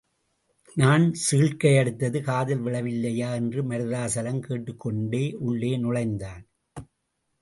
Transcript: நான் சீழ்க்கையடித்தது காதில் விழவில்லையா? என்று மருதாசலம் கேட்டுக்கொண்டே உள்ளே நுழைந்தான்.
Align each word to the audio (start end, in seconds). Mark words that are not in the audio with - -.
நான் 0.77 1.13
சீழ்க்கையடித்தது 1.25 2.21
காதில் 2.21 2.63
விழவில்லையா? 2.63 3.33
என்று 3.33 3.63
மருதாசலம் 3.63 4.39
கேட்டுக்கொண்டே 4.39 5.33
உள்ளே 5.39 5.77
நுழைந்தான். 5.77 6.43